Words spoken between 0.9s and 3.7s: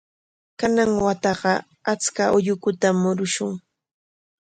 wataqa achka ullukutam murushun.